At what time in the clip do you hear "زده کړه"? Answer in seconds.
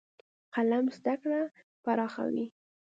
0.97-1.41